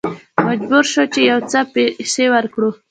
[0.47, 2.69] مجبور شوو چې یو څه پیسې ورکړو.